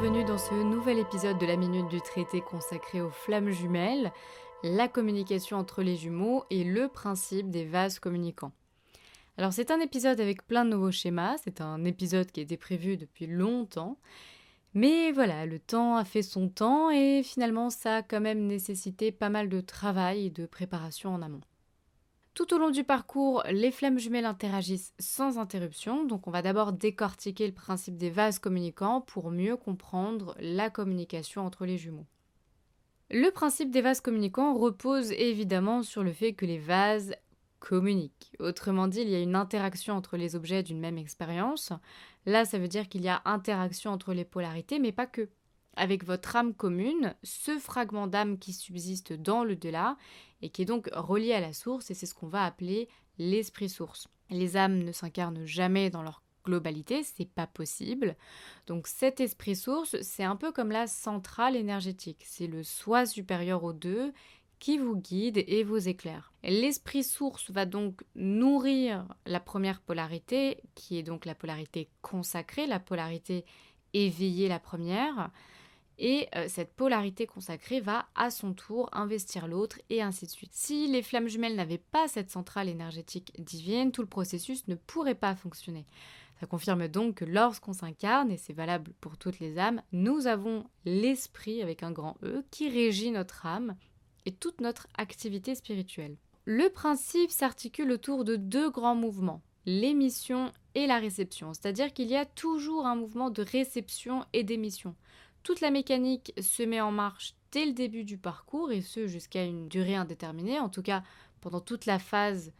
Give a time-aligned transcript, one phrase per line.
[0.00, 4.12] bienvenue dans ce nouvel épisode de la Minute du Traité consacré aux flammes jumelles,
[4.62, 8.52] la communication entre les jumeaux et le principe des vases communicants.
[9.36, 12.96] Alors c'est un épisode avec plein de nouveaux schémas, c'est un épisode qui était prévu
[12.96, 13.98] depuis longtemps,
[14.72, 19.12] mais voilà, le temps a fait son temps et finalement ça a quand même nécessité
[19.12, 21.42] pas mal de travail et de préparation en amont.
[22.40, 26.72] Tout au long du parcours, les flammes jumelles interagissent sans interruption, donc on va d'abord
[26.72, 32.06] décortiquer le principe des vases communicants pour mieux comprendre la communication entre les jumeaux.
[33.10, 37.14] Le principe des vases communicants repose évidemment sur le fait que les vases
[37.58, 38.32] communiquent.
[38.38, 41.74] Autrement dit, il y a une interaction entre les objets d'une même expérience.
[42.24, 45.28] Là, ça veut dire qu'il y a interaction entre les polarités, mais pas que.
[45.80, 49.96] Avec votre âme commune, ce fragment d'âme qui subsiste dans le delà
[50.42, 53.70] et qui est donc relié à la source, et c'est ce qu'on va appeler l'esprit
[53.70, 54.06] source.
[54.28, 58.14] Les âmes ne s'incarnent jamais dans leur globalité, c'est pas possible.
[58.66, 63.64] Donc cet esprit source, c'est un peu comme la centrale énergétique, c'est le soi supérieur
[63.64, 64.12] aux deux
[64.58, 66.34] qui vous guide et vous éclaire.
[66.42, 72.80] L'esprit source va donc nourrir la première polarité, qui est donc la polarité consacrée, la
[72.80, 73.46] polarité
[73.94, 75.30] éveillée la première,
[76.00, 80.54] et euh, cette polarité consacrée va à son tour investir l'autre et ainsi de suite.
[80.54, 85.14] Si les flammes jumelles n'avaient pas cette centrale énergétique divine, tout le processus ne pourrait
[85.14, 85.86] pas fonctionner.
[86.40, 90.64] Ça confirme donc que lorsqu'on s'incarne, et c'est valable pour toutes les âmes, nous avons
[90.86, 93.76] l'esprit avec un grand E qui régit notre âme
[94.24, 96.16] et toute notre activité spirituelle.
[96.46, 102.16] Le principe s'articule autour de deux grands mouvements, l'émission et la réception, c'est-à-dire qu'il y
[102.16, 104.94] a toujours un mouvement de réception et d'émission.
[105.42, 109.44] Toute la mécanique se met en marche dès le début du parcours et ce jusqu'à
[109.44, 111.02] une durée indéterminée, en tout cas
[111.40, 112.52] pendant toute la phase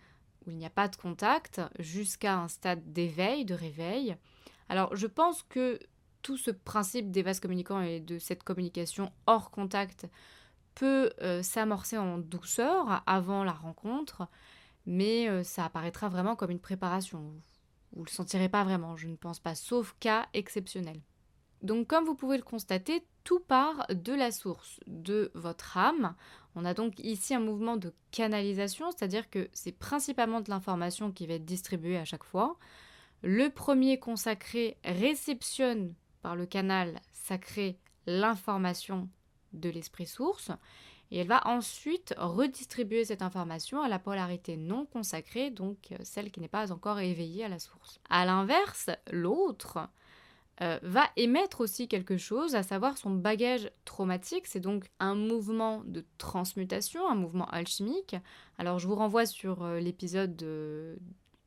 [0.46, 4.16] où il n'y a pas de contact, jusqu'à un stade d'éveil, de réveil.
[4.68, 5.78] Alors je pense que
[6.22, 10.06] tout ce principe des vases communicants et de cette communication hors contact
[10.74, 14.28] peut euh, s'amorcer en douceur avant la rencontre,
[14.86, 17.34] mais euh, ça apparaîtra vraiment comme une préparation.
[17.92, 21.00] Vous ne le sentirez pas vraiment, je ne pense pas, sauf cas exceptionnel.
[21.62, 26.14] Donc comme vous pouvez le constater, tout part de la source, de votre âme.
[26.54, 31.26] On a donc ici un mouvement de canalisation, c'est-à-dire que c'est principalement de l'information qui
[31.26, 32.56] va être distribuée à chaque fois.
[33.22, 39.08] Le premier consacré réceptionne par le canal sacré l'information
[39.52, 40.50] de l'esprit source
[41.10, 46.40] et elle va ensuite redistribuer cette information à la polarité non consacrée, donc celle qui
[46.40, 48.00] n'est pas encore éveillée à la source.
[48.08, 49.88] A l'inverse, l'autre
[50.62, 54.46] euh, va émettre aussi quelque chose, à savoir son bagage traumatique.
[54.46, 58.16] C'est donc un mouvement de transmutation, un mouvement alchimique.
[58.58, 60.36] Alors je vous renvoie sur euh, l'épisode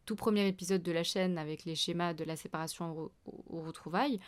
[0.05, 4.19] tout premier épisode de la chaîne avec les schémas de la séparation aux retrouvailles,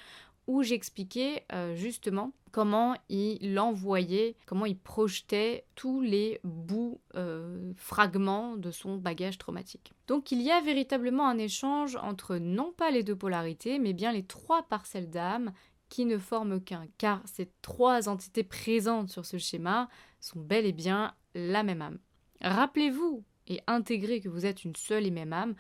[0.48, 8.56] où j'expliquais euh, justement comment il envoyait, comment il projetait tous les bouts, euh, fragments
[8.56, 9.92] de son bagage traumatique.
[10.08, 14.14] Donc il y a véritablement un échange entre non pas les deux polarités, mais bien
[14.14, 15.52] les trois parcelles d'âme
[15.90, 19.90] qui ne forment qu'un, car ces trois entités présentes sur ce schéma
[20.20, 22.00] sont bel et bien la même âme.
[22.42, 25.56] Rappelez-vous et intégrez que vous êtes une seule et même âme,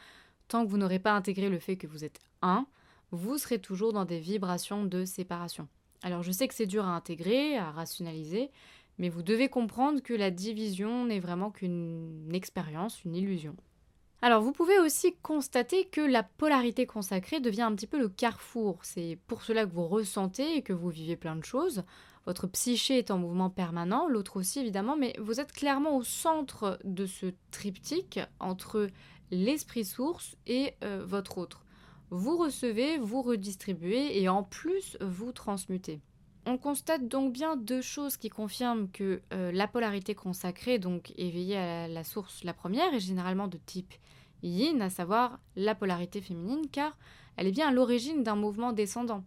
[0.47, 2.67] tant que vous n'aurez pas intégré le fait que vous êtes un,
[3.11, 5.67] vous serez toujours dans des vibrations de séparation.
[6.03, 8.51] Alors je sais que c'est dur à intégrer, à rationaliser,
[8.97, 13.55] mais vous devez comprendre que la division n'est vraiment qu'une expérience, une illusion.
[14.21, 18.79] Alors vous pouvez aussi constater que la polarité consacrée devient un petit peu le carrefour.
[18.83, 21.83] C'est pour cela que vous ressentez et que vous vivez plein de choses.
[22.25, 26.79] Votre psyché est en mouvement permanent, l'autre aussi évidemment, mais vous êtes clairement au centre
[26.83, 28.89] de ce triptyque entre
[29.29, 31.64] l'esprit source et euh, votre autre.
[32.09, 36.01] Vous recevez, vous redistribuez et en plus vous transmutez.
[36.45, 41.57] On constate donc bien deux choses qui confirment que euh, la polarité consacrée, donc éveillée
[41.57, 43.93] à la, source, la première, est généralement de type
[44.43, 46.95] yin, à savoir la polarité féminine, car
[47.35, 49.23] elle est bien à l'origine d'un mouvement descendant,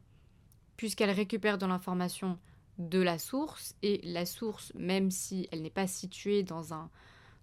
[0.77, 2.39] puisqu'elle récupère de l'information
[2.79, 6.89] de la source, et la source, même si elle n'est pas située dans un,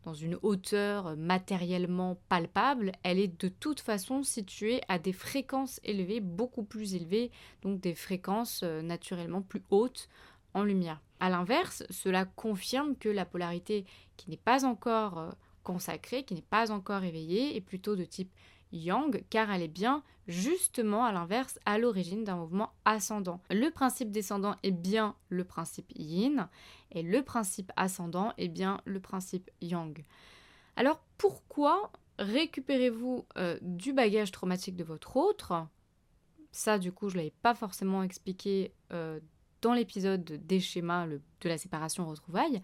[0.06, 6.20] dans une hauteur matériellement palpable, elle est de toute façon située à des fréquences élevées,
[6.20, 7.32] beaucoup plus élevées,
[7.64, 10.08] donc des fréquences euh, naturellement plus hautes
[10.54, 11.02] en lumière.
[11.20, 13.86] A l'inverse, cela confirme que la polarité
[14.16, 15.32] qui n'est pas encore euh,
[15.64, 18.32] consacrée, qui n'est pas encore éveillée, est plutôt de type
[18.76, 23.42] yang, car elle est bien justement à l'inverse, à l'origine d'un mouvement ascendant.
[23.50, 26.50] Le principe descendant est bien le principe yin,
[26.92, 30.04] et le principe ascendant est bien le principe yang.
[30.76, 35.68] Alors pourquoi récupérez-vous euh, du bagage traumatique de votre autre?
[36.52, 39.20] Ça, du coup, je ne l'avais pas forcément expliqué euh,
[39.62, 42.62] dans l'épisode des schémas de la séparation retrouvailles,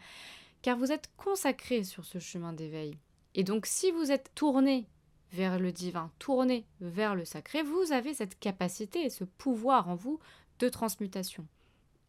[0.61, 2.97] car vous êtes consacré sur ce chemin d'éveil.
[3.33, 4.87] Et donc, si vous êtes tourné
[5.31, 9.95] vers le divin, tourné vers le sacré, vous avez cette capacité et ce pouvoir en
[9.95, 10.19] vous
[10.59, 11.45] de transmutation.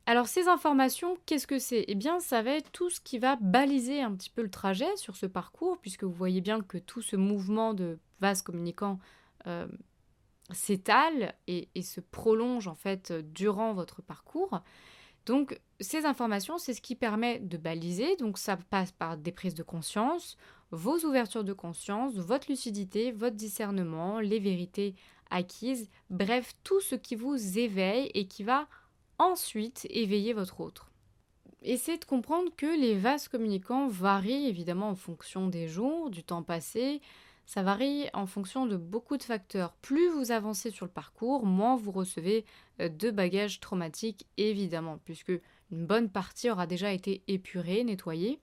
[0.06, 1.84] Alors ces informations, qu'est-ce que c'est?
[1.86, 4.96] Eh bien, ça va être tout ce qui va baliser un petit peu le trajet
[4.96, 8.98] sur ce parcours, puisque vous voyez bien que tout ce mouvement de vase communicant
[9.46, 9.68] euh,
[10.50, 14.60] s'étale et, se prolonge en fait durant votre parcours.
[15.24, 18.16] Donc ces informations, c'est ce qui permet de baliser.
[18.16, 20.36] Donc ça passe par des prises de conscience,
[20.72, 24.94] vos ouvertures de conscience, votre lucidité, votre discernement, les vérités
[25.30, 28.66] acquises, bref, tout ce qui vous éveille et qui va
[29.18, 30.90] ensuite éveiller votre autre.
[31.62, 36.42] Essayez de comprendre que les vases communicants varient évidemment en fonction des jours, du temps
[36.42, 37.00] passé,
[37.46, 39.74] ça varie en fonction de beaucoup de facteurs.
[39.82, 42.44] Plus vous avancez sur le parcours, moins vous recevez
[42.80, 45.32] euh, de bagages traumatiques, évidemment, puisque
[45.70, 48.40] une bonne partie aura déjà été épurée, nettoyée.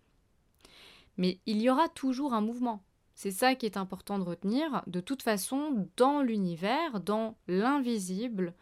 [1.20, 2.82] Mais il y aura toujours un mouvement.
[3.14, 4.82] C'est ça qui est important de retenir.
[4.88, 8.54] De toute façon, dans l'univers, dans l'invisible,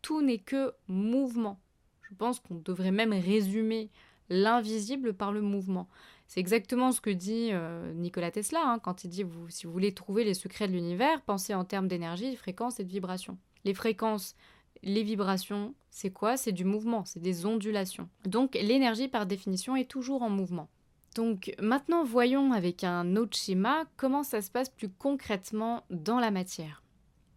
[0.00, 1.58] tout n'est que mouvement.
[2.02, 3.90] Je pense qu'on devrait même résumer
[4.30, 5.88] l'invisible par le mouvement.
[6.28, 9.92] C'est exactement ce que dit euh, Nikola Tesla hein, quand il dit si vous voulez
[9.92, 13.36] trouver les secrets de l'univers, pensez en termes d'énergie, de fréquence et de vibration.
[13.64, 14.36] Les fréquences,
[14.84, 16.36] les vibrations, c'est quoi?
[16.36, 18.08] C'est du mouvement, c'est des ondulations.
[18.24, 20.68] Donc l'énergie par définition est toujours en mouvement.
[21.14, 26.30] Donc maintenant voyons avec un autre schéma comment ça se passe plus concrètement dans la
[26.30, 26.82] matière.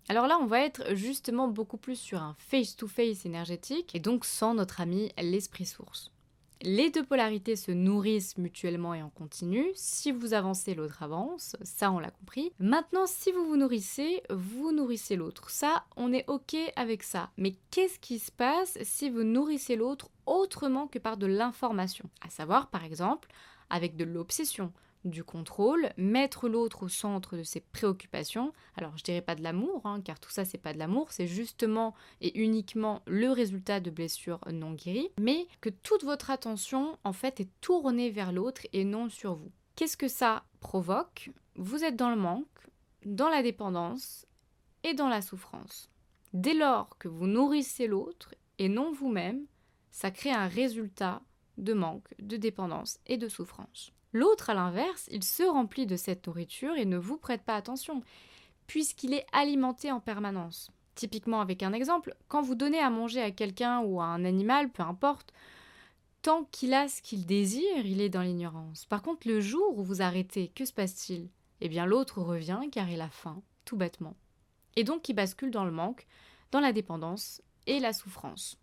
[0.09, 4.53] Alors là, on va être justement beaucoup plus sur un face-to-face énergétique et donc sans
[4.53, 6.11] notre ami l'esprit source.
[6.61, 9.63] Les deux polarités se nourrissent mutuellement et en continu.
[9.75, 11.55] Si vous avancez, l'autre avance.
[11.61, 12.51] Ça, on l'a compris.
[12.57, 15.51] Maintenant, si vous vous nourrissez, vous nourrissez l'autre.
[15.51, 17.29] Ça, on est OK avec ça.
[17.37, 22.09] Mais qu'est-ce qui se passe si vous nourrissez l'autre autrement que par de l'information?
[22.25, 23.29] À savoir, par exemple,
[23.69, 24.71] avec de l'obsession,
[25.05, 28.53] du contrôle, mettre l'autre au centre de ses préoccupations.
[28.75, 31.27] Alors je dirais pas de l'amour, hein, car tout ça c'est pas de l'amour, c'est
[31.27, 37.13] justement et uniquement le résultat de blessures non guéries, mais que toute votre attention en
[37.13, 39.51] fait est tournée vers l'autre et non sur vous.
[39.75, 41.31] Qu'est-ce que ça provoque?
[41.55, 42.45] Vous êtes dans le manque,
[43.05, 44.25] dans la dépendance
[44.83, 45.89] et dans la souffrance.
[46.33, 49.45] Dès lors que vous nourrissez l'autre et non vous-même,
[49.91, 51.21] ça crée un résultat
[51.57, 53.91] de manque, de dépendance et de souffrance.
[54.13, 58.01] L'autre, à l'inverse, il se remplit de cette nourriture et ne vous prête pas attention,
[58.65, 60.71] puisqu'il est alimenté en permanence.
[60.95, 64.71] Typiquement avec un exemple, quand vous donnez à manger à quelqu'un ou à un animal,
[64.71, 65.31] peu importe,
[66.21, 68.85] tant qu'il a ce qu'il désire, il est dans l'ignorance.
[68.85, 71.29] Par contre, le jour où vous arrêtez, que se passe-t-il?
[71.61, 74.15] Eh bien l'autre revient car il a faim, tout bêtement.
[74.75, 76.05] Et donc il bascule dans le manque,
[76.51, 78.57] dans la dépendance et la souffrance.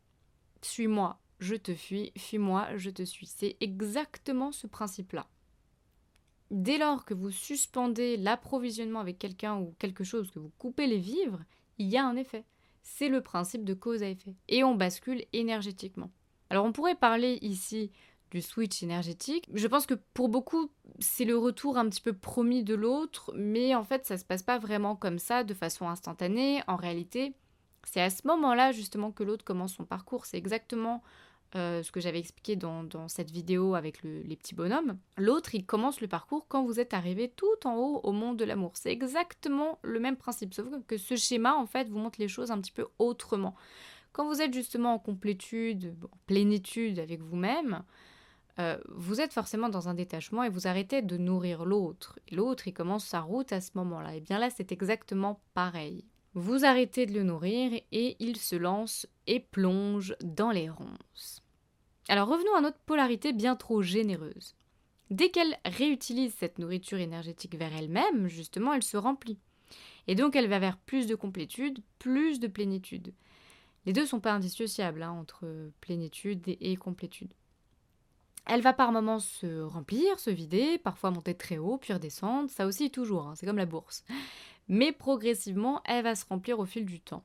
[0.62, 3.26] Suis-moi, je te fuis, fuis-moi, je te suis.
[3.26, 5.26] C'est exactement ce principe-là.
[6.50, 10.98] Dès lors que vous suspendez l'approvisionnement avec quelqu'un ou quelque chose, que vous coupez les
[10.98, 11.42] vivres,
[11.78, 12.44] il y a un effet.
[12.82, 14.34] C'est le principe de cause à effet.
[14.48, 16.10] Et on bascule énergétiquement.
[16.50, 17.90] Alors on pourrait parler ici
[18.30, 19.48] du switch énergétique.
[19.52, 23.74] Je pense que pour beaucoup, c'est le retour un petit peu promis de l'autre, mais
[23.74, 26.62] en fait, ça se passe pas vraiment comme ça, de façon instantanée.
[26.66, 27.34] En réalité,
[27.84, 30.26] c'est à ce moment-là justement que l'autre commence son parcours.
[30.26, 31.02] C'est exactement
[31.56, 34.98] euh, ce que j'avais expliqué dans, cette vidéo avec les petits bonhommes.
[35.16, 38.44] L'autre, il commence le parcours quand vous êtes arrivé tout en haut au monde de
[38.44, 38.72] l'amour.
[38.74, 42.50] C'est exactement le même principe, sauf que ce schéma, en fait, vous montre les choses
[42.50, 43.54] un petit peu autrement.
[44.12, 47.84] Quand vous êtes justement en complétude, en plénitude avec vous-même,
[48.58, 52.18] euh, vous êtes forcément dans un détachement et vous arrêtez de nourrir l'autre.
[52.32, 54.16] L'autre, il commence sa route à ce moment-là.
[54.16, 56.04] Et bien là, c'est exactement pareil.
[56.34, 61.43] Vous arrêtez de le nourrir et il se lance et plonge dans les ronces.
[62.08, 64.54] Alors revenons à notre polarité bien trop généreuse.
[65.10, 69.38] Dès qu'elle réutilise cette nourriture énergétique vers elle-même, justement, elle se remplit.
[70.06, 73.14] Et donc elle va vers plus de complétude, plus de plénitude.
[73.86, 77.32] Les deux sont pas indissociables hein, entre plénitude et complétude.
[78.46, 82.66] Elle va par moments se remplir, se vider, parfois monter très haut, puis redescendre, ça
[82.66, 84.04] aussi toujours, hein, c'est comme la bourse.
[84.68, 87.24] Mais progressivement, elle va se remplir au fil du temps.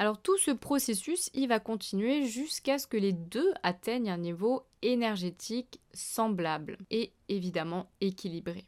[0.00, 4.62] Alors tout ce processus, il va continuer jusqu'à ce que les deux atteignent un niveau
[4.80, 8.66] énergétique semblable et évidemment équilibré.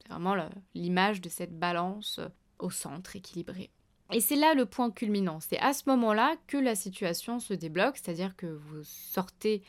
[0.00, 0.34] C'est vraiment
[0.74, 2.18] l'image de cette balance
[2.58, 3.70] au centre équilibré.
[4.10, 5.38] Et c'est là le point culminant.
[5.38, 9.62] C'est à ce moment-là que la situation se débloque, c'est-à-dire que vous sortez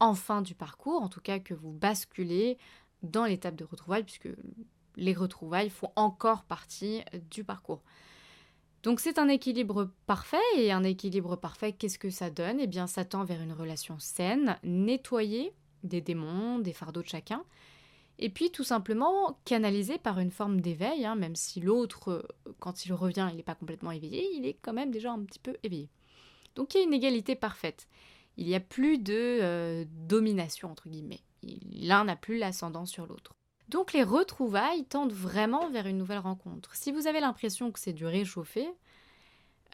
[0.00, 2.58] enfin du parcours, en tout cas que vous basculez
[3.04, 4.30] dans l'étape de retrouvailles, puisque
[4.96, 7.84] les retrouvailles font encore partie du parcours.
[8.82, 12.60] Donc c'est un équilibre parfait, et un équilibre parfait, qu'est-ce que ça donne?
[12.60, 17.44] Eh bien ça tend vers une relation saine, nettoyée des démons, des fardeaux de chacun,
[18.18, 22.22] et puis tout simplement canalisée par une forme d'éveil, hein, même si l'autre, euh,
[22.58, 25.38] quand il revient, il n'est pas complètement éveillé, il est quand même déjà un petit
[25.38, 25.88] peu éveillé.
[26.56, 27.88] Donc il y a une égalité parfaite.
[28.36, 31.22] Il n'y a plus de euh, domination, entre guillemets.
[31.72, 33.34] L'un n'a plus l'ascendant sur l'autre.
[33.68, 36.74] Donc les retrouvailles tendent vraiment vers une nouvelle rencontre.
[36.74, 38.66] Si vous avez l'impression que c'est du réchauffé,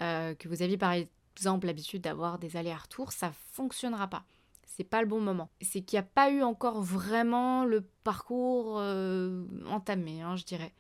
[0.01, 0.95] euh, que vous aviez par
[1.37, 4.25] exemple l'habitude d'avoir des allers-retours, ça fonctionnera pas.
[4.67, 5.49] C'est pas le bon moment.
[5.61, 10.73] C'est qu'il n'y a pas eu encore vraiment le parcours euh, entamé, hein, je dirais.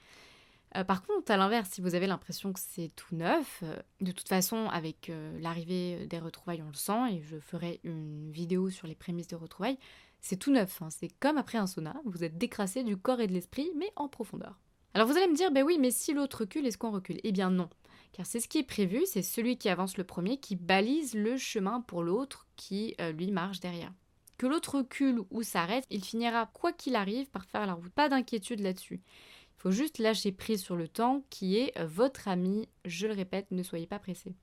[0.77, 3.63] Euh, par contre, à l'inverse, si vous avez l'impression que c'est tout neuf,
[4.01, 8.71] de toute façon, avec l'arrivée des retrouvailles, on le sent, et je ferai une vidéo
[8.71, 9.79] sur les prémices des retrouvailles,
[10.25, 10.89] c'est tout neuf, hein.
[10.89, 14.09] c'est comme après un sauna, vous êtes décrassé du corps et de l'esprit, mais en
[14.09, 14.59] profondeur.
[14.95, 17.21] Alors vous allez me dire, ben oui, mais si l'autre recule, est-ce qu'on recule?
[17.25, 17.69] Eh bien non,
[18.13, 21.37] car c'est ce qui est prévu, c'est celui qui avance le premier qui balise le
[21.37, 23.93] chemin pour l'autre qui, euh, lui, marche derrière.
[24.39, 27.93] Que l'autre recule ou s'arrête, il finira, quoi qu'il arrive, par faire la route.
[27.93, 29.03] Pas d'inquiétude là-dessus.
[29.03, 33.13] Il faut juste lâcher prise sur le temps qui est euh, votre ami, je le
[33.13, 34.35] répète, ne soyez pas pressé.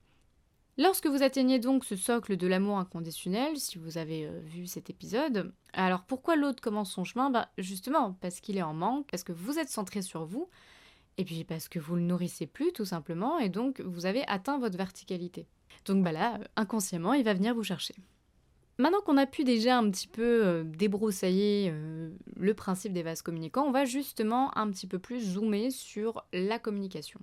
[0.82, 4.90] Lorsque vous atteignez donc ce socle de l'amour inconditionnel, si vous avez euh, vu cet
[4.90, 7.30] épisode, alors pourquoi l'autre commence son chemin?
[7.30, 10.50] Bah, Justement parce qu'il est en manque, parce que vous êtes centré sur vous,
[11.20, 14.58] et puis parce que vous le nourrissez plus tout simplement, et donc vous avez atteint
[14.58, 15.46] votre verticalité.
[15.86, 17.94] Donc bah là, inconsciemment, il va venir vous chercher.
[18.80, 23.22] Maintenant qu'on a pu déjà un petit peu euh, débroussailler euh, le principe des vases
[23.22, 27.20] communicants, on va justement un petit peu plus zoomer sur la communication.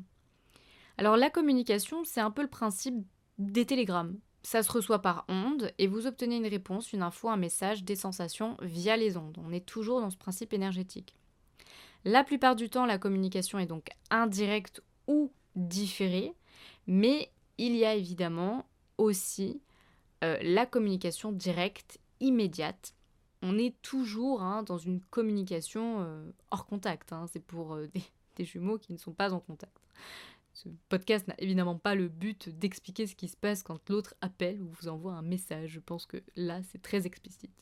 [0.97, 2.95] Alors la communication, c'est un peu le principe
[3.39, 4.19] des télégrammes.
[4.43, 7.97] Ça se reçoit par ondes et vous obtenez une réponse, une info, un message, des
[7.97, 9.37] sensations via les ondes.
[9.45, 11.15] On est toujours dans ce principe énergétique.
[12.05, 16.35] La plupart du temps, la communication est donc indirecte ou différée,
[16.87, 18.65] mais il y a évidemment
[18.97, 19.61] aussi
[20.25, 22.95] euh, la communication directe, immédiate.
[23.43, 27.13] On est toujours hein, dans une communication euh, hors contact.
[27.13, 27.27] Hein.
[27.33, 27.89] C'est pour euh,
[28.37, 29.77] des jumeaux qui ne sont pas en contact.
[30.65, 34.61] Ce podcast n'a évidemment pas le but d'expliquer ce qui se passe quand l'autre appelle
[34.61, 35.71] ou vous envoie un message.
[35.71, 37.53] Je pense que là, c'est très explicite.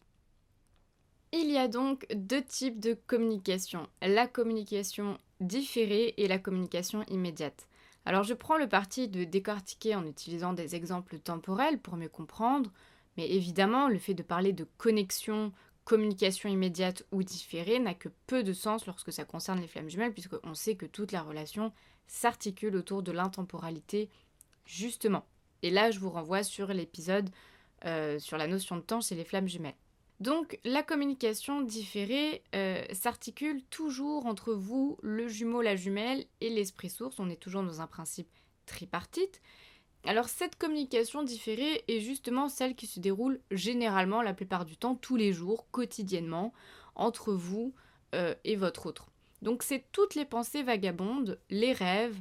[1.31, 3.87] Il y a donc deux types de communication.
[4.01, 7.69] La communication différée et la communication immédiate.
[8.07, 12.73] Alors je prends le parti de décortiquer en utilisant des exemples temporels pour mieux comprendre,
[13.19, 15.53] mais évidemment le fait de parler de connexion,
[15.87, 20.13] communication immédiate ou différée n'a que peu de sens lorsque ça concerne les flammes jumelles,
[20.13, 21.73] puisqu'on sait que toute la relation
[22.09, 24.11] s'articule autour de l'intemporalité,
[24.67, 25.25] justement.
[25.63, 27.31] Et là, je vous renvoie sur l'épisode
[27.85, 29.77] euh, sur la notion de temps chez les flammes jumelles.
[30.19, 36.91] Donc, la communication différée euh, s'articule toujours entre vous, le jumeau, la jumelle et l'esprit
[36.91, 37.21] source.
[37.21, 38.29] On est toujours dans un principe
[38.65, 39.41] tripartite.
[40.07, 44.95] Alors, cette communication différée est justement celle qui se déroule généralement, la plupart du temps,
[44.95, 46.53] tous les jours, quotidiennement,
[46.95, 47.75] entre vous
[48.15, 49.11] euh, et votre autre.
[49.43, 52.19] Donc c'est toutes les pensées vagabondes, les rêves,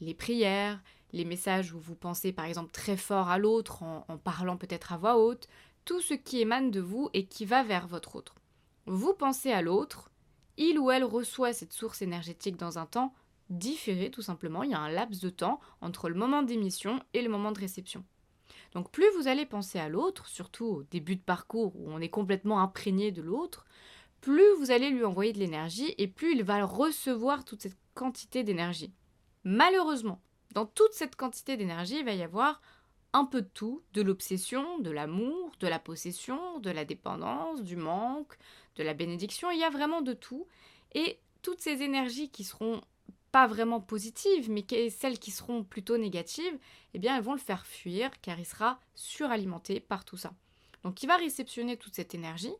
[0.00, 4.56] les prières, les messages où vous pensez par exemple très fort à l'autre en, parlant
[4.56, 5.48] peut-être à voix haute,
[5.84, 8.34] tout ce qui émane de vous et qui va vers votre autre.
[8.86, 10.10] Vous pensez à l'autre,
[10.56, 13.14] il ou elle reçoit cette source énergétique dans un temps
[13.50, 17.22] différé tout simplement, il y a un laps de temps entre le moment d'émission et
[17.22, 18.04] le moment de réception.
[18.72, 22.08] Donc plus vous allez penser à l'autre, surtout au début de parcours où on est
[22.08, 23.64] complètement imprégné de l'autre,
[24.20, 28.44] plus vous allez lui envoyer de l'énergie et plus il va recevoir toute cette quantité
[28.44, 28.92] d'énergie.
[29.44, 30.20] Malheureusement,
[30.52, 32.60] dans toute cette quantité d'énergie, il va y avoir
[33.12, 37.76] un peu de tout, de l'obsession, de l'amour, de la possession, de la dépendance, du
[37.76, 38.36] manque,
[38.76, 40.46] de la bénédiction, il y a vraiment de tout.
[40.94, 42.80] Et toutes ces énergies qui seront
[43.36, 46.58] pas vraiment positives, mais celles qui seront plutôt négatives,
[46.94, 50.32] eh bien elles vont le faire fuir car il sera suralimenté par tout ça.
[50.84, 52.54] Donc il va réceptionner toute cette énergie,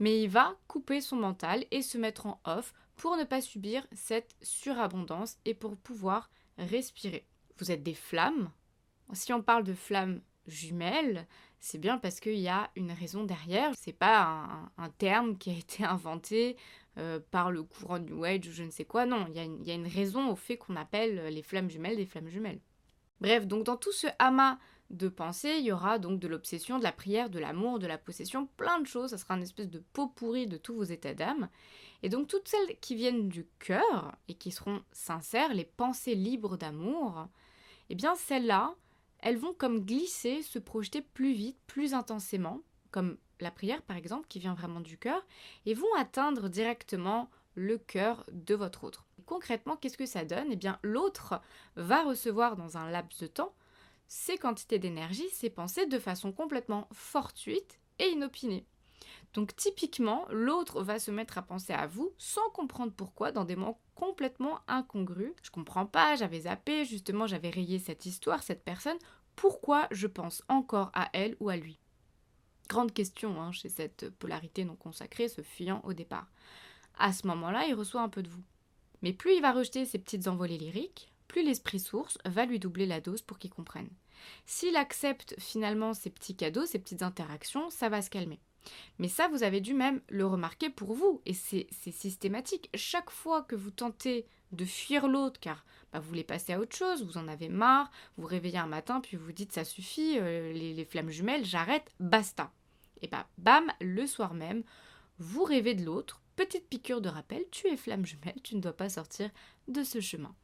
[0.00, 3.86] mais il va couper son mental et se mettre en off pour ne pas subir
[3.92, 7.24] cette surabondance et pour pouvoir respirer.
[7.58, 8.50] Vous êtes des flammes.
[9.12, 11.28] Si on parle de flammes jumelles,
[11.60, 13.70] c'est bien parce qu'il y a une raison derrière.
[13.76, 16.56] C'est pas un, terme qui a été inventé
[16.98, 19.06] euh, par le courant New Age ou je ne sais quoi.
[19.06, 22.28] Non, il y, a une raison au fait qu'on appelle les flammes jumelles des flammes
[22.28, 22.60] jumelles.
[23.20, 24.58] Bref, donc dans tout ce amas
[24.90, 27.98] de pensée, il y aura donc de l'obsession, de la prière, de l'amour, de la
[27.98, 29.10] possession, plein de choses.
[29.10, 31.48] Ça sera une espèce de pot pourri de tous vos états d'âme.
[32.02, 36.56] Et donc toutes celles qui viennent du cœur et qui seront sincères, les pensées libres
[36.56, 37.28] d'amour,
[37.88, 38.74] eh bien celles-là,
[39.20, 44.26] elles vont comme glisser, se projeter plus vite, plus intensément, comme la prière par exemple,
[44.28, 45.24] qui vient vraiment du cœur,
[45.66, 49.06] et vont atteindre directement le cœur de votre autre.
[49.26, 50.48] Concrètement, qu'est-ce que ça donne?
[50.50, 51.40] Eh bien, l'autre
[51.76, 53.54] va recevoir dans un laps de temps
[54.08, 58.66] ces quantités d'énergie, ces pensées de façon complètement fortuite et inopinée.
[59.32, 63.56] Donc typiquement, l'autre va se mettre à penser à vous sans comprendre pourquoi dans des
[63.56, 65.32] moments complètement incongrus.
[65.42, 68.98] Je comprends pas, j'avais zappé, justement j'avais rayé cette histoire, cette personne,
[69.36, 71.81] pourquoi je pense encore à elle ou à lui?
[72.68, 76.26] Grande question hein, chez cette polarité non consacrée, ce fuyant au départ.
[76.98, 78.42] À ce moment-là, il reçoit un peu de vous.
[79.02, 82.86] Mais plus il va rejeter ces petites envolées lyriques, plus l'esprit source va lui doubler
[82.86, 83.88] la dose pour qu'il comprenne.
[84.46, 88.38] S'il accepte finalement ces petits cadeaux, ces petites interactions, ça va se calmer.
[88.98, 92.70] Mais ça, vous avez dû même le remarquer pour vous, et c'est systématique.
[92.74, 96.76] Chaque fois que vous tentez de fuir l'autre, car bah, vous voulez passer à autre
[96.76, 100.52] chose, vous en avez marre, vous, réveillez un matin, puis vous dites ça suffit, euh,
[100.52, 102.50] les, flammes jumelles, j'arrête, basta.
[103.02, 104.62] Et bah bam, le soir même,
[105.18, 108.76] vous rêvez de l'autre, petite piqûre de rappel, tu es flamme jumelle, tu ne dois
[108.76, 109.30] pas sortir
[109.68, 110.34] de ce chemin.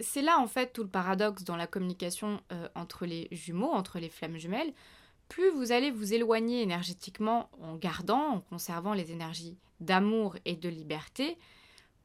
[0.00, 3.98] C'est là en fait tout le paradoxe dans la communication euh, entre les jumeaux, entre
[3.98, 4.72] les flammes jumelles,
[5.28, 10.68] plus vous allez vous éloigner énergétiquement en gardant, en conservant les énergies d'amour et de
[10.68, 11.38] liberté,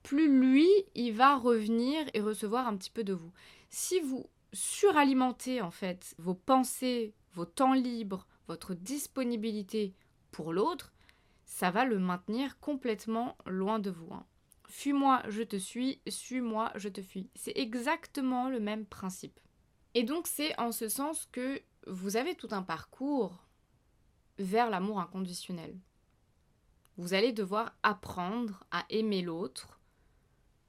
[0.04, 3.32] plus lui, il va revenir et recevoir un petit peu de vous.
[3.70, 9.94] Si vous suralimentez en fait vos pensées, vos temps libres, votre disponibilité
[10.32, 10.94] pour l'autre,
[11.46, 14.14] ça va le maintenir complètement loin de vous.
[14.14, 14.26] Hein.
[14.70, 17.30] Fuis-moi, je te suis, suis-moi, je te fuis.
[17.36, 19.40] C'est exactement le même principe.
[19.94, 23.46] Et donc c'est en ce sens que vous avez tout un parcours
[24.38, 25.78] vers l'amour inconditionnel.
[26.98, 29.81] Vous allez devoir apprendre à aimer l'autre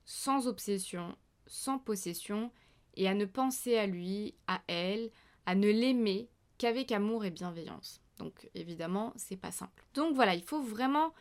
[0.04, 1.16] sans obsession,
[1.46, 2.50] sans possession,
[2.94, 5.10] et à ne penser à lui, à elle,
[5.46, 6.28] à ne l'aimer
[6.58, 8.00] qu'avec amour et bienveillance.
[8.18, 9.84] Donc évidemment, c'est pas simple.
[9.94, 11.12] Donc voilà, il faut vraiment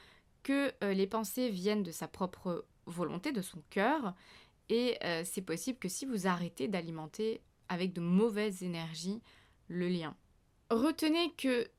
[0.43, 4.13] que euh, les pensées viennent de sa propre volonté, de son cœur,
[4.69, 9.21] et euh, c'est possible que si vous arrêtez d'alimenter avec de mauvaises énergies
[9.67, 10.15] le lien.
[10.71, 11.69] Retenez que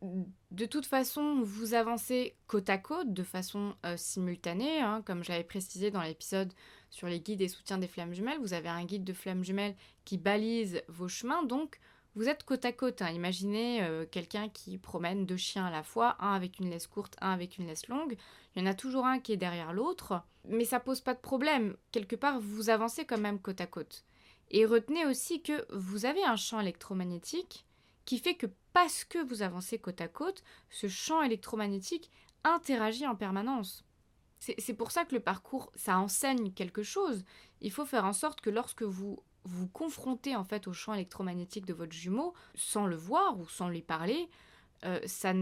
[0.50, 5.44] de toute façon, vous avancez côte à côte, de façon euh, simultanée, hein, comme j'avais
[5.44, 6.52] précisé dans l'épisode
[6.90, 8.38] sur les guides et soutiens des flammes jumelles.
[8.38, 11.80] Vous avez un guide de flammes jumelles qui balise vos chemins, donc
[12.16, 13.00] vous êtes côte à côte.
[13.00, 13.08] Hein.
[13.12, 17.16] Imaginez euh, quelqu'un qui promène deux chiens à la fois, un avec une laisse courte,
[17.22, 18.18] un avec une laisse longue.
[18.54, 21.20] Il y en a toujours un qui est derrière l'autre, mais ça pose pas de
[21.20, 21.78] problème.
[21.92, 24.04] Quelque part, vous avancez quand même côte à côte.
[24.50, 27.64] Et retenez aussi que vous avez un champ électromagnétique
[28.04, 32.10] qui fait que parce que vous avancez côte à côte, ce champ électromagnétique
[32.44, 33.84] interagit en permanence.
[34.38, 37.24] C'est pour ça que le parcours, ça enseigne quelque chose.
[37.60, 41.64] Il faut faire en sorte que lorsque vous vous confrontez en fait au champ électromagnétique
[41.64, 44.28] de votre jumeau, sans le voir ou sans lui parler,
[44.84, 45.32] euh, ça,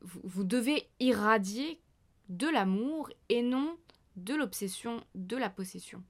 [0.00, 1.80] vous devez irradier
[2.28, 3.76] de l'amour et non
[4.16, 6.02] de l'obsession, de la possession.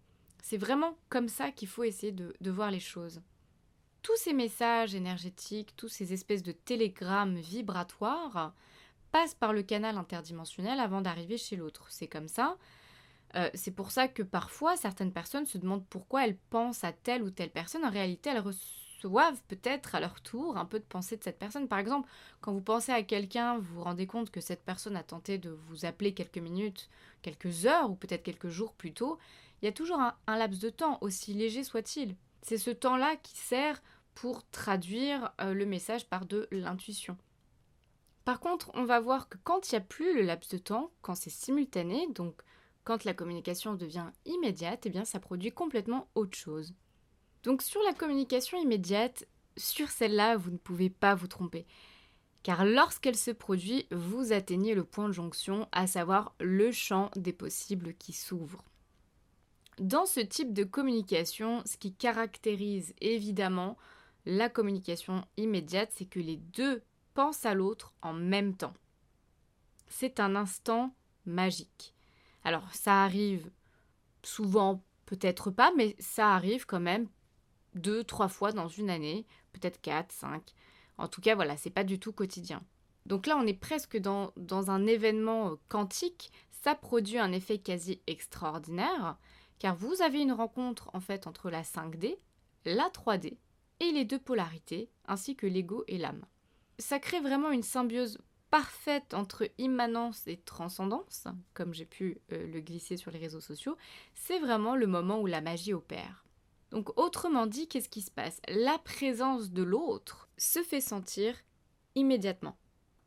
[0.42, 3.20] C'est vraiment comme ça qu'il faut essayer de voir les choses
[4.02, 8.54] tous ces messages énergétiques, tous ces espèces de télégrammes vibratoires
[9.12, 11.86] passent par le canal interdimensionnel avant d'arriver chez l'autre.
[11.90, 12.56] C'est comme ça.
[13.36, 17.22] Euh, c'est pour ça que parfois certaines personnes se demandent pourquoi elles pensent à telle
[17.22, 17.84] ou telle personne.
[17.84, 21.68] En réalité, elles reçoivent peut-être à leur tour un peu de pensée de cette personne.
[21.68, 22.08] Par exemple,
[22.40, 25.50] quand vous pensez à quelqu'un, vous vous rendez compte que cette personne a tenté de
[25.50, 26.88] vous appeler quelques minutes,
[27.22, 29.18] quelques heures ou peut-être quelques jours plus tôt.
[29.62, 32.16] Il y a toujours un laps de temps, aussi léger soit-il.
[32.42, 33.82] C'est ce temps-là qui sert
[34.14, 37.16] pour traduire euh, le message par de l'intuition.
[38.24, 40.90] Par contre, on va voir que quand il n'y a plus le laps de temps,
[41.02, 42.42] quand c'est simultané, donc
[42.84, 46.74] quand la communication devient immédiate, eh bien ça produit complètement autre chose.
[47.42, 49.26] Donc sur la communication immédiate,
[49.56, 51.66] sur celle-là, vous ne pouvez pas vous tromper.
[52.42, 57.32] Car lorsqu'elle se produit, vous atteignez le point de jonction, à savoir le champ des
[57.32, 58.64] possibles qui s'ouvre.
[59.80, 63.78] Dans ce type de communication, ce qui caractérise évidemment
[64.26, 66.82] la communication immédiate, c'est que les deux
[67.14, 68.74] pensent à l'autre en même temps.
[69.88, 71.94] C'est un instant magique.
[72.44, 73.50] Alors ça arrive
[74.22, 77.08] souvent, peut-être pas, mais ça arrive quand même
[77.74, 80.52] deux, trois fois dans une année, peut-être quatre, cinq.
[80.98, 82.62] En tout cas, voilà, c'est pas du tout quotidien.
[83.06, 86.30] Donc là, on est presque dans, dans un événement quantique.
[86.50, 89.16] Ça produit un effet quasi extraordinaire
[89.60, 92.18] car vous avez une rencontre en fait entre la 5D,
[92.64, 93.36] la 3D
[93.78, 96.24] et les deux polarités, ainsi que l'ego et l'âme.
[96.78, 98.18] Ça crée vraiment une symbiose
[98.50, 103.76] parfaite entre immanence et transcendance, comme j'ai pu euh, le glisser sur les réseaux sociaux,
[104.14, 106.24] c'est vraiment le moment où la magie opère.
[106.70, 108.40] Donc autrement dit, qu'est-ce qui se passe?
[108.48, 111.36] La présence de l'autre se fait sentir
[111.94, 112.56] immédiatement.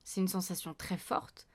[0.03, 1.47] C'est une sensation très forte.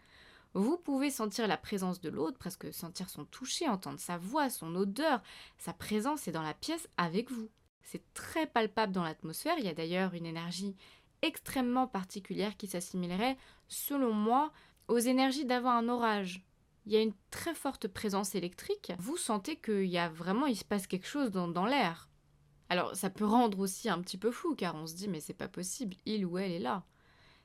[0.59, 4.75] Vous pouvez sentir la présence de l'autre, presque sentir son toucher, entendre sa voix, son
[4.75, 5.23] odeur,
[5.57, 7.49] sa présence est dans la pièce avec vous.
[7.85, 10.75] C'est très palpable dans l'atmosphère, il y a d'ailleurs une énergie
[11.23, 14.53] extrêmement particulière qui s'assimilerait, selon moi,
[14.89, 16.45] aux énergies d'avant un orage.
[16.87, 18.93] Il y a une très forte présence électrique.
[18.99, 22.09] Vous sentez qu'il y a vraiment, il se passe quelque chose dans, dans l'air.
[22.69, 25.35] Alors, ça peut rendre aussi un petit peu fou, car on se dit, mais c'est
[25.35, 26.83] pas possible, il ou elle est là.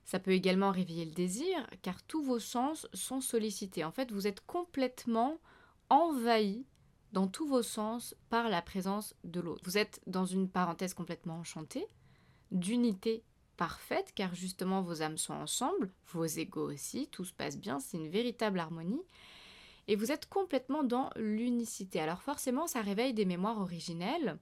[0.06, 3.84] Ça peut également réveiller le désir, car tous vos sens sont sollicités.
[3.84, 5.40] En fait, vous êtes complètement
[5.90, 6.66] envahi
[7.14, 9.62] dans tous vos sens par la présence de l'autre.
[9.66, 11.86] Vous êtes dans une parenthèse complètement enchantée,
[12.52, 13.24] d'unité
[13.56, 17.98] parfaite, car justement vos âmes sont ensemble, vos égaux aussi, tout se passe bien, c'est
[17.98, 19.04] une véritable harmonie.
[19.88, 22.00] Et vous êtes complètement dans l'unicité.
[22.00, 24.40] Alors forcément, ça réveille des mémoires originelles,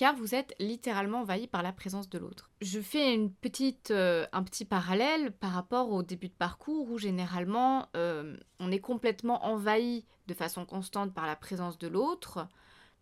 [0.00, 2.50] car vous êtes littéralement envahi par la présence de l'autre.
[2.62, 6.96] Je fais une petite, euh, un petit parallèle par rapport au début de parcours où
[6.96, 12.48] généralement euh, on est complètement envahi de façon constante par la présence de l'autre,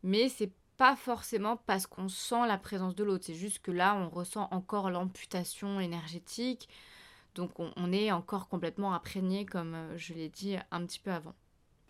[0.02, 3.94] mais c'est pas forcément parce qu'on sent la présence de l'autre, c'est juste que là
[3.94, 6.68] on ressent encore l'amputation énergétique,
[7.37, 11.37] donc on est encore complètement imprégné comme euh, je l'ai dit un petit peu avant.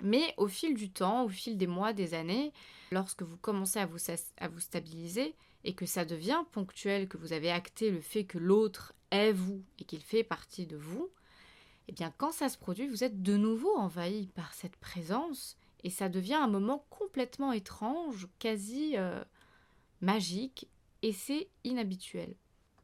[0.03, 2.53] Mais au fil du temps, au fil des mois, des années,
[2.93, 5.35] lorsque vous commencez à vous, stabiliser
[5.65, 9.63] et que ça devient ponctuel, que vous avez acté le fait que l'autre est vous
[9.79, 11.11] et qu'il fait partie de vous,
[11.89, 15.91] eh bien quand ça se produit, vous êtes de nouveau envahi par cette présence et
[15.91, 19.23] ça devient un moment complètement étrange, quasi euh,
[20.01, 20.69] magique
[21.03, 22.35] et c'est inhabituel.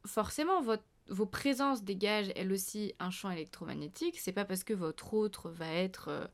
[0.06, 0.62] Forcément,
[1.08, 4.18] vos présences dégagent elles aussi un champ électromagnétique.
[4.18, 6.26] C'est pas parce que votre autre va être euh,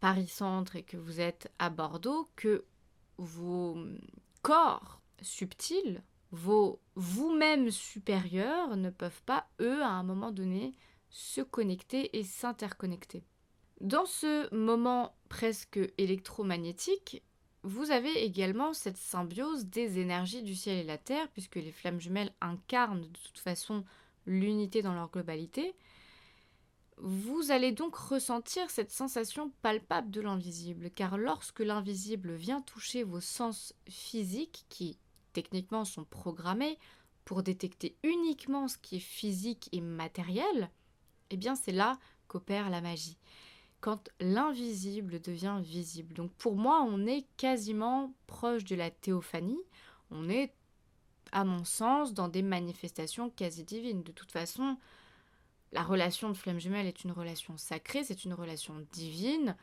[0.00, 2.64] Paris-Centre et que vous êtes à Bordeaux que
[3.18, 3.76] vos
[4.42, 10.74] corps subtils, vos vous-même supérieurs ne peuvent pas, eux, à un moment donné,
[11.10, 13.24] se connecter et s'interconnecter.
[13.80, 17.22] Dans ce moment presque électromagnétique,
[17.62, 22.00] vous avez également cette symbiose des énergies du ciel et la terre, puisque les flammes
[22.00, 23.84] jumelles incarnent de toute façon
[24.26, 25.74] l'unité dans leur globalité,
[26.98, 33.20] vous allez donc ressentir cette sensation palpable de l'invisible, car lorsque l'invisible vient toucher vos
[33.20, 34.98] sens physiques, qui
[35.32, 36.78] techniquement sont programmés
[37.26, 40.70] pour détecter uniquement ce qui est physique et matériel,
[41.30, 43.18] eh bien c'est là qu'opère la magie.
[43.80, 46.14] Quand l'invisible devient visible.
[46.14, 49.60] Donc pour moi, on est quasiment proche de la théophanie.
[50.10, 50.54] On est,
[51.30, 54.02] à mon sens, dans des manifestations quasi divines.
[54.02, 54.78] De toute façon,
[55.76, 59.56] la relation de flamme jumelle est une relation sacrée, c'est une relation divine.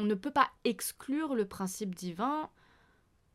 [0.00, 2.50] On ne peut pas exclure le principe divin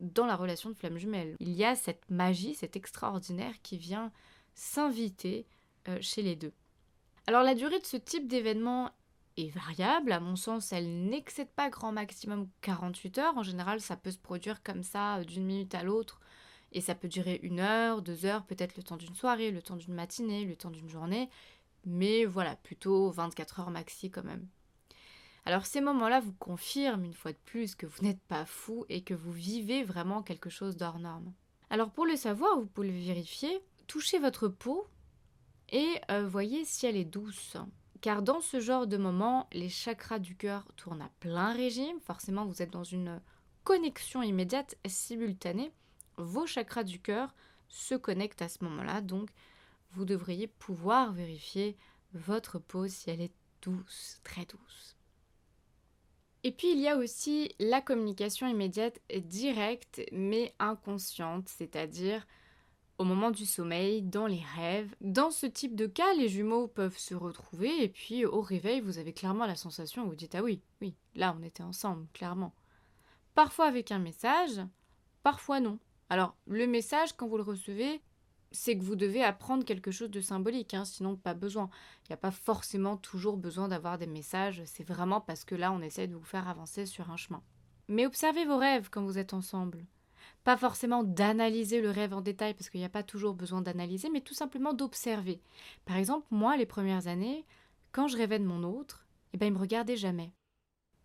[0.00, 1.34] dans la relation de flamme jumelle.
[1.40, 4.12] Il y a cette magie, cet extraordinaire qui vient
[4.54, 5.46] s'inviter
[5.88, 6.52] euh, chez les deux.
[7.26, 8.90] Alors la durée de ce type d'événement
[9.38, 10.12] est variable.
[10.12, 13.38] À mon sens, elle n'excède pas grand maximum 48 heures.
[13.38, 16.20] En général, ça peut se produire comme ça euh, d'une minute à l'autre.
[16.72, 19.76] Et ça peut durer une heure, deux heures, peut-être le temps d'une soirée, le temps
[19.76, 21.30] d'une matinée, le temps d'une journée
[21.84, 24.46] mais voilà, plutôt 24 heures maxi quand même.
[25.46, 29.02] Alors ces moments-là vous confirment une fois de plus que vous n'êtes pas fou et
[29.02, 31.32] que vous vivez vraiment quelque chose d'hors norme.
[31.70, 34.86] Alors pour le savoir, vous pouvez le vérifier, touchez votre peau
[35.70, 37.56] et euh, voyez si elle est douce.
[38.00, 42.00] Car dans ce genre de moment, les chakras du cœur tournent à plein régime.
[42.00, 43.20] Forcément, vous êtes dans une
[43.62, 45.70] connexion immédiate, simultanée.
[46.16, 47.34] Vos chakras du cœur
[47.68, 49.02] se connectent à ce moment-là.
[49.02, 49.30] Donc,
[49.92, 51.76] vous devriez pouvoir vérifier
[52.14, 54.96] votre peau si elle est douce, très douce.
[56.42, 62.26] Et puis il y a aussi la communication immédiate directe mais inconsciente, c'est-à-dire
[62.98, 64.94] au moment du sommeil, dans les rêves.
[65.00, 68.98] Dans ce type de cas, les jumeaux peuvent se retrouver et puis au réveil, vous
[68.98, 72.54] avez clairement la sensation, vous dites ah oui, oui, là on était ensemble, clairement.
[73.34, 74.60] Parfois avec un message,
[75.22, 75.78] parfois non.
[76.08, 78.00] Alors le message, quand vous le recevez,
[78.52, 81.70] c'est que vous devez apprendre quelque chose de symbolique, hein, sinon pas besoin.
[82.04, 85.72] Il n'y a pas forcément toujours besoin d'avoir des messages, c'est vraiment parce que là
[85.72, 87.42] on essaie de vous faire avancer sur un chemin.
[87.88, 89.84] Mais observez vos rêves quand vous êtes ensemble.
[90.44, 94.08] Pas forcément d'analyser le rêve en détail, parce qu'il n'y a pas toujours besoin d'analyser,
[94.10, 95.40] mais tout simplement d'observer.
[95.84, 97.44] Par exemple, moi, les premières années,
[97.92, 100.32] quand je rêvais de mon autre, eh ben, il me regardait jamais.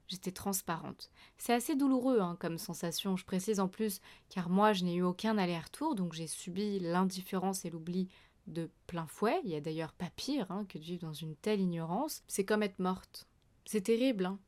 [0.08, 1.10] J'étais transparente.
[1.38, 5.02] C'est assez douloureux hein, comme sensation, je précise en plus, car moi je n'ai eu
[5.02, 8.08] aucun aller-retour, donc j'ai subi l'indifférence et l'oubli
[8.48, 9.42] de plein fouet.
[9.44, 12.24] Il y a d'ailleurs pas pire hein, que de vivre dans une telle ignorance.
[12.28, 13.28] C'est comme être morte.
[13.66, 14.40] C'est terrible hein,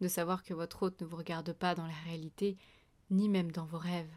[0.00, 2.58] de savoir que votre hôte ne vous regarde pas dans la réalité,
[3.10, 4.12] ni même dans vos rêves.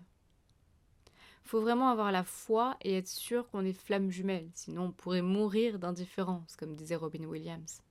[1.44, 5.22] Faut vraiment avoir la foi et être sûr qu'on est flamme jumelle, sinon on pourrait
[5.22, 7.82] mourir d'indifférence, comme disait Robin Williams.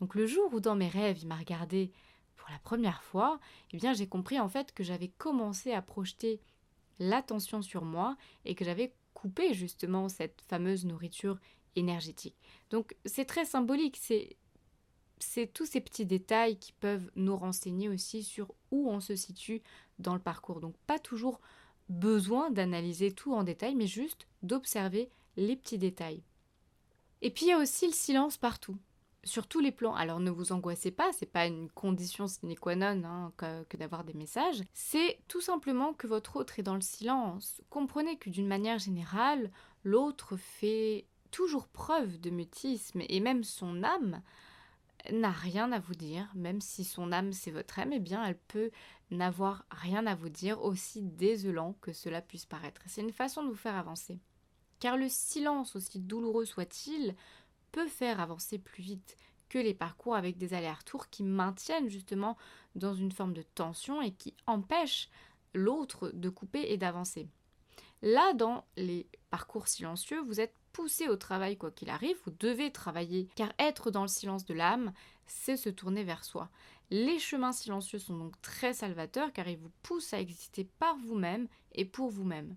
[0.00, 1.92] Donc le jour où dans mes rêves il m'a regardé
[2.36, 3.40] pour la première fois,
[3.72, 6.40] eh bien j'ai compris en fait que j'avais commencé à projeter
[6.98, 11.38] l'attention sur moi et que j'avais coupé justement cette fameuse nourriture
[11.76, 12.36] énergétique.
[12.70, 14.36] Donc c'est très symbolique, c'est
[15.18, 19.62] c'est tous ces petits détails qui peuvent nous renseigner aussi sur où on se situe
[19.98, 20.60] dans le parcours.
[20.60, 21.40] Donc pas toujours
[21.88, 26.22] besoin d'analyser tout en détail, mais juste d'observer les petits détails.
[27.22, 28.76] Et puis il y a aussi le silence partout,
[29.24, 29.94] sur tous les plans.
[29.94, 34.04] Alors ne vous angoissez pas, c'est pas une condition sine qua non hein, que, d'avoir
[34.04, 34.62] des messages.
[34.72, 37.60] C'est tout simplement que votre autre est dans le silence.
[37.70, 39.50] Comprenez que d'une manière générale,
[39.82, 44.22] l'autre fait toujours preuve de mutisme et même son âme
[45.12, 48.38] n'a rien à vous dire, même si son âme c'est votre âme, eh bien elle
[48.38, 48.70] peut
[49.10, 52.80] n'avoir rien à vous dire, aussi désolant que cela puisse paraître.
[52.86, 54.18] C'est une façon de vous faire avancer.
[54.80, 57.14] Car le silence, aussi douloureux soit-il,
[57.74, 62.36] peut faire avancer plus vite que les parcours avec des allers-retours qui maintiennent justement
[62.76, 65.10] dans une forme de tension et qui empêchent
[65.54, 67.26] l'autre de couper et d'avancer.
[68.00, 72.70] Là, dans les parcours silencieux, vous êtes poussé au travail quoi qu'il arrive, vous devez
[72.70, 74.92] travailler, car être dans le silence de l'âme,
[75.26, 76.50] c'est se tourner vers soi.
[76.90, 81.48] Les chemins silencieux sont donc très salvateurs car ils vous poussent à exister par vous-même
[81.72, 82.54] et pour vous-même.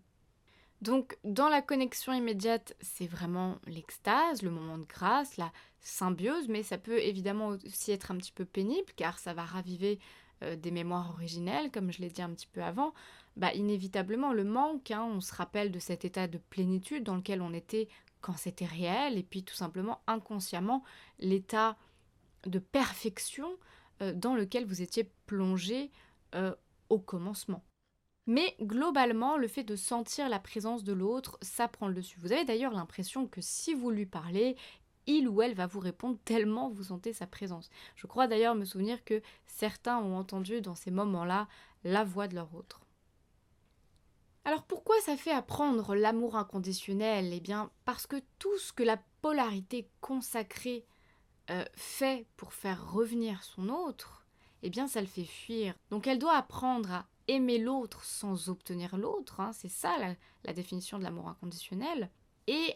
[0.81, 6.63] Donc dans la connexion immédiate, c'est vraiment l'extase, le moment de grâce, la symbiose, mais
[6.63, 9.99] ça peut évidemment aussi être un petit peu pénible car ça va raviver
[10.43, 12.93] euh, des mémoires originelles, comme je l'ai dit un petit peu avant.
[13.37, 17.41] Bah, inévitablement, le manque, hein, on se rappelle de cet état de plénitude dans lequel
[17.41, 17.87] on était
[18.21, 20.83] quand c'était réel, et puis tout simplement inconsciemment
[21.19, 21.77] l'état
[22.45, 23.57] de perfection
[24.01, 25.91] euh, dans lequel vous étiez plongé
[26.35, 26.53] euh,
[26.89, 27.63] au commencement.
[28.27, 32.19] Mais globalement, le fait de sentir la présence de l'autre, ça prend le dessus.
[32.19, 34.57] Vous avez d'ailleurs l'impression que si vous lui parlez,
[35.07, 37.69] il ou elle va vous répondre tellement vous sentez sa présence.
[37.95, 41.47] Je crois d'ailleurs me souvenir que certains ont entendu dans ces moments-là
[41.85, 42.81] la voix de leur autre.
[44.43, 47.33] Alors pourquoi ça fait apprendre l'amour inconditionnel?
[47.33, 50.85] Eh bien parce que tout ce que la polarité consacrée
[51.49, 54.25] euh, fait pour faire revenir son autre,
[54.63, 55.73] eh bien ça le fait fuir.
[55.89, 60.53] Donc elle doit apprendre à aimer l'autre sans obtenir l'autre, hein, c'est ça la, la
[60.53, 62.09] définition de l'amour inconditionnel,
[62.47, 62.75] et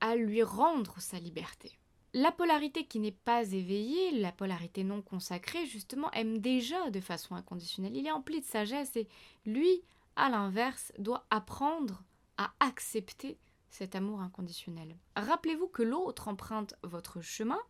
[0.00, 1.78] à lui rendre sa liberté.
[2.14, 7.34] La polarité qui n'est pas éveillée, la polarité non consacrée, justement, aime déjà de façon
[7.34, 7.96] inconditionnelle.
[7.96, 9.08] Il est empli de sagesse et
[9.44, 9.82] lui
[10.16, 12.02] à l'inverse, doit apprendre
[12.38, 13.38] à accepter
[13.70, 14.96] cet amour inconditionnel.
[15.14, 17.60] Rappelez-vous que l'autre emprunte votre chemin,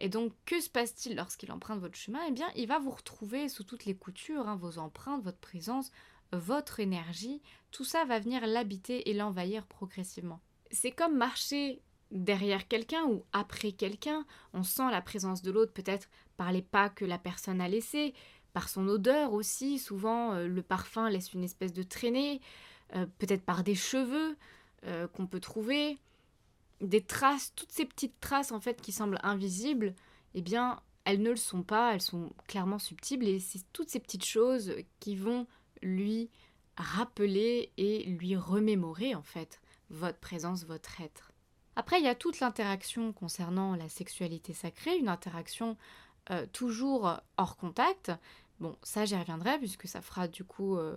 [0.00, 2.20] et donc que se passe-t-il lorsqu'il emprunte votre chemin?
[2.28, 5.90] Eh bien, il va vous retrouver sous toutes les coutures, hein, vos empreintes, votre présence,
[6.32, 10.40] votre énergie, tout ça va venir l'habiter et l'envahir progressivement.
[10.70, 16.08] C'est comme marcher derrière quelqu'un ou après quelqu'un, on sent la présence de l'autre peut-être
[16.36, 18.14] par les pas que la personne a laissés,
[18.52, 19.78] par son odeur aussi.
[19.78, 22.40] Souvent, euh, le parfum laisse une espèce de traînée,
[22.96, 24.36] euh, peut-être par des cheveux
[24.86, 25.98] euh, qu'on peut trouver,
[26.80, 29.94] des traces, toutes ces petites traces en fait qui semblent invisibles,
[30.34, 34.00] eh bien, elles ne le sont pas, elles sont clairement subtiles et c'est toutes ces
[34.00, 35.46] petites choses qui vont
[35.82, 36.30] lui
[36.76, 41.32] rappeler et lui remémorer en fait votre présence, votre être.
[41.76, 45.76] Après, il y a toute l'interaction concernant la sexualité sacrée, une interaction
[46.30, 48.12] euh, toujours hors contact.
[48.58, 50.96] Bon, ça j'y reviendrai puisque ça fera du coup euh,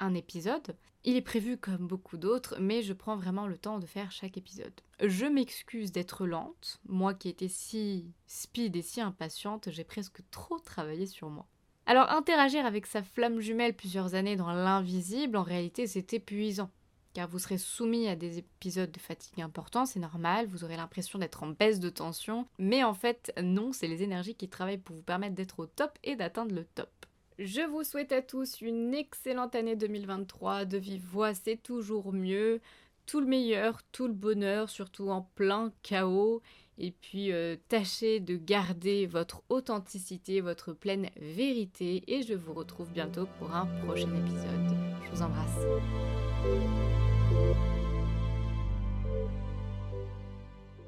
[0.00, 0.76] un épisode.
[1.04, 4.36] Il est prévu comme beaucoup d'autres, mais je prends vraiment le temps de faire chaque
[4.36, 4.80] épisode.
[5.00, 10.58] Je m'excuse d'être lente, moi qui étais si speed et si impatiente, j'ai presque trop
[10.58, 11.46] travaillé sur moi.
[11.86, 16.70] Alors interagir avec sa flamme jumelle plusieurs années dans l'invisible, en réalité c'est épuisant
[17.18, 21.18] car vous serez soumis à des épisodes de fatigue importants, c'est normal, vous aurez l'impression
[21.18, 24.94] d'être en baisse de tension, mais en fait non, c'est les énergies qui travaillent pour
[24.94, 27.06] vous permettre d'être au top et d'atteindre le top.
[27.38, 32.60] Je vous souhaite à tous une excellente année 2023, de vive voix c'est toujours mieux,
[33.06, 36.42] tout le meilleur, tout le bonheur, surtout en plein chaos,
[36.78, 42.90] et puis euh, tâchez de garder votre authenticité, votre pleine vérité, et je vous retrouve
[42.90, 44.76] bientôt pour un prochain épisode.
[45.04, 46.97] Je vous embrasse.